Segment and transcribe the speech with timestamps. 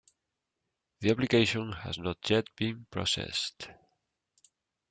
[1.01, 3.69] The application has not yet been processed.